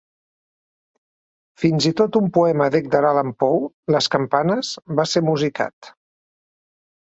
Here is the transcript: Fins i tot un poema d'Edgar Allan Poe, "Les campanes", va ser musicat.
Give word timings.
Fins 1.63 1.87
i 1.89 1.91
tot 2.01 2.17
un 2.21 2.31
poema 2.39 2.71
d'Edgar 2.77 3.03
Allan 3.11 3.31
Poe, 3.45 3.61
"Les 3.99 4.09
campanes", 4.17 4.75
va 5.03 5.09
ser 5.15 5.25
musicat. 5.31 5.95